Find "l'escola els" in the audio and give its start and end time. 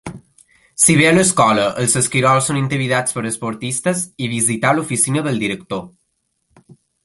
1.17-1.93